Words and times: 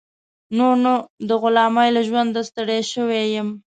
نور 0.57 0.73
نو 0.83 0.93
د 1.27 1.29
غلامۍ 1.41 1.89
له 1.95 2.01
ژونده 2.09 2.41
ستړی 2.49 2.79
شوی 2.91 3.23
دی. 3.33 3.41